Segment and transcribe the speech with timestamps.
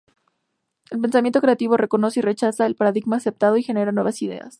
[0.89, 4.49] El pensamiento creativo reconoce y rechaza el paradigma aceptado, y genera nuevas ideas.